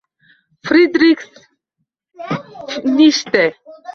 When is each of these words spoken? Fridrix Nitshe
Fridrix 0.67 1.21
Nitshe 2.95 3.45